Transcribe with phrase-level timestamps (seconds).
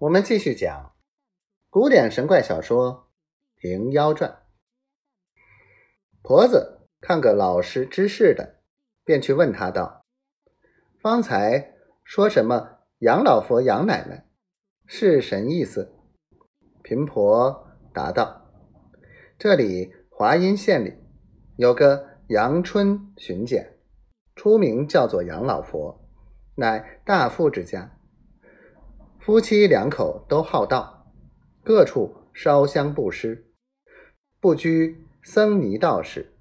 [0.00, 0.94] 我们继续讲
[1.68, 3.10] 古典神怪小说
[3.60, 4.30] 《平妖传》。
[6.22, 8.62] 婆子看个老实知事的，
[9.04, 10.06] 便去问他道
[11.02, 14.26] ：“方才说什么杨老佛、杨奶奶
[14.86, 15.94] 是神意思？”
[16.82, 18.50] 贫婆答道
[19.38, 20.94] ：“这里华阴县里
[21.56, 23.78] 有个阳春巡检，
[24.34, 26.08] 出名叫做杨老佛，
[26.54, 27.94] 乃大富之家。”
[29.30, 31.06] 夫妻两口都好道，
[31.62, 33.46] 各处烧香布施，
[34.40, 36.34] 不拘僧尼道士。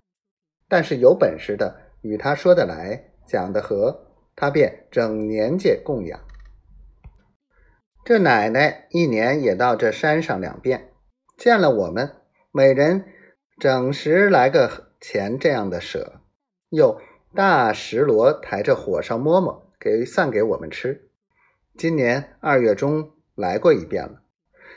[0.68, 6.20] 但是有本事的与他说得来，讲得合，他便整年界供养。
[8.04, 10.92] 这奶奶一年也到这山上两遍，
[11.38, 12.16] 见了我们，
[12.52, 13.06] 每人
[13.60, 16.22] 整十来个钱这样的舍，
[16.70, 17.00] 又
[17.36, 21.09] 大石螺抬着火烧馍馍给散给我们吃。
[21.80, 24.22] 今年二月中来过一遍了，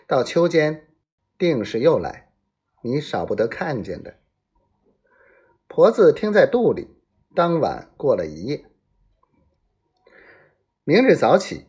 [0.06, 0.86] 到秋间
[1.36, 2.30] 定是又来，
[2.80, 4.20] 你少不得看见的。
[5.66, 6.96] 婆子听在肚里，
[7.34, 8.66] 当晚过了一夜。
[10.84, 11.66] 明日早起，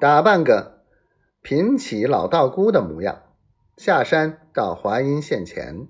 [0.00, 0.82] 打扮个
[1.42, 3.34] 贫乞老道姑的模样，
[3.76, 5.88] 下山到华阴县前，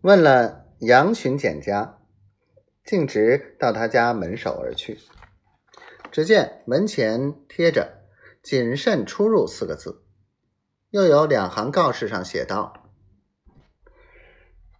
[0.00, 2.00] 问了杨巡检家，
[2.84, 4.98] 径直到他家门首而去。
[6.10, 8.02] 只见门前贴着
[8.42, 10.02] “谨慎出入”四个字，
[10.90, 12.90] 又有两行告示上写道：“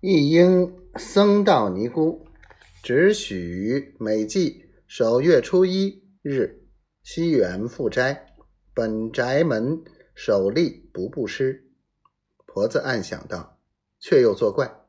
[0.01, 2.27] 一应僧道尼姑，
[2.83, 6.67] 只许每季首月初一日
[7.03, 8.34] 西园复斋，
[8.73, 9.83] 本宅门
[10.15, 11.65] 守立不布施。”
[12.47, 13.59] 婆子暗想道
[14.01, 14.87] ：“却又作怪。”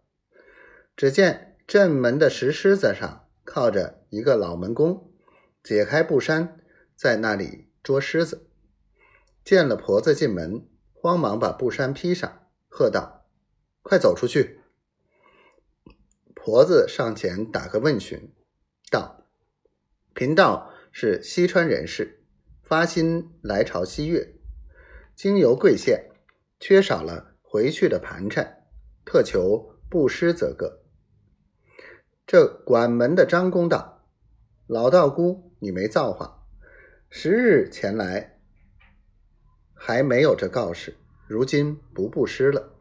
[0.96, 5.09] 只见正门的石狮子上靠着一个老门公。
[5.64, 6.60] 解开布衫，
[6.96, 8.50] 在那里捉狮子。
[9.44, 13.26] 见了婆子进门，慌忙把布衫披上，喝道
[13.82, 14.60] ：“快走出去！”
[16.36, 18.34] 婆子上前打个问询，
[18.90, 19.28] 道
[20.14, 22.24] ：“贫道是西川人士，
[22.62, 24.36] 发心来朝西岳，
[25.16, 26.12] 经由贵县，
[26.60, 28.64] 缺少了回去的盘缠，
[29.04, 30.84] 特求布施则个。”
[32.28, 33.99] 这管门的张公道
[34.70, 36.48] ：“老道姑。”你没造化，
[37.10, 38.40] 十日前来
[39.74, 40.96] 还没有这告示，
[41.28, 42.78] 如今不布施了。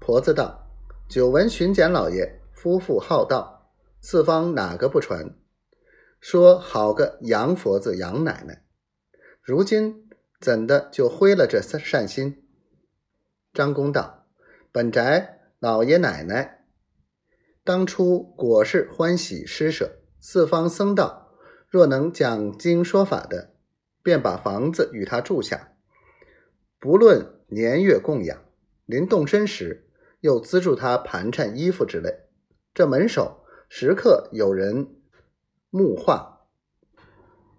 [0.00, 0.68] 婆子道
[1.08, 3.70] ：“久闻巡检老爷夫妇好道，
[4.00, 5.32] 四方哪个不传？
[6.18, 8.64] 说好个杨佛子、杨奶奶，
[9.40, 10.08] 如今
[10.40, 12.48] 怎的就灰了这善心？”
[13.54, 14.26] 张公道
[14.72, 16.64] ：“本宅老爷奶奶
[17.62, 21.26] 当初果是欢喜施舍，四方僧道。”
[21.70, 23.54] 若能讲经说法的，
[24.02, 25.74] 便把房子与他住下，
[26.80, 28.42] 不论年月供养，
[28.86, 29.88] 临动身时
[30.18, 32.12] 又资助他盘缠衣服之类。
[32.74, 34.96] 这门首时刻有人
[35.70, 36.40] 木化，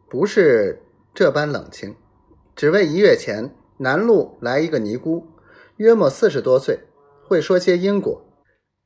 [0.10, 0.84] 不是
[1.14, 1.96] 这般冷清。
[2.54, 5.26] 只为一月前南路来一个尼姑，
[5.78, 6.82] 约莫四十多岁，
[7.24, 8.26] 会说些因果。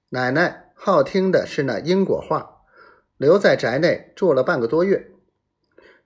[0.09, 2.54] 奶奶好听的是那因果话，
[3.17, 5.11] 留在宅内住了半个多月。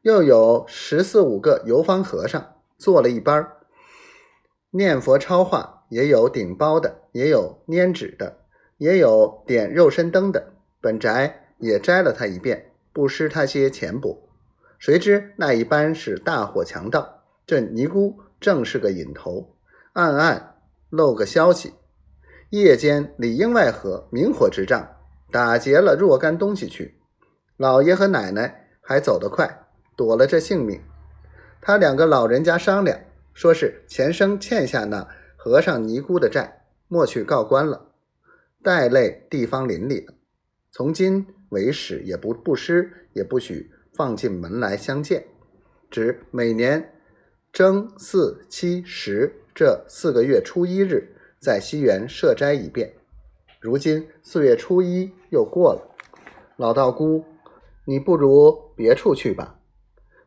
[0.01, 3.51] 又有十四五个游方和尚做了一班
[4.71, 8.37] 念佛抄话，也有顶包的，也有拈纸的，
[8.77, 10.53] 也有点肉身灯的。
[10.79, 14.17] 本宅也摘了他一遍，不施他些钱帛。
[14.77, 19.55] 谁知那一班是大伙强盗，这尼姑正是个引头，
[19.91, 20.55] 暗暗
[20.89, 21.73] 漏个消息，
[22.51, 24.87] 夜间里应外合，明火执仗，
[25.29, 26.98] 打劫了若干东西去。
[27.59, 29.65] 老爷和奶奶还走得快。
[29.97, 30.81] 躲了这性命，
[31.59, 32.97] 他两个老人家商量，
[33.33, 35.05] 说是前生欠下那
[35.35, 37.91] 和尚尼姑的债，莫去告官了，
[38.63, 40.13] 带累地方邻里了。
[40.71, 45.25] 从今为始，也不布施，也不许放进门来相见，
[45.91, 46.93] 只每年
[47.51, 52.93] 正四七十这四个月初一日，在西园设斋一遍。
[53.59, 55.81] 如今四月初一又过了，
[56.55, 57.25] 老道姑，
[57.89, 59.61] 你不如别处去吧。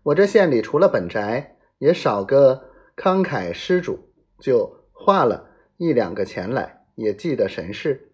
[0.02, 4.00] 我这县里除了本宅，也少个慷慨施主，
[4.40, 8.11] 就化了一两个钱来，也记得神事。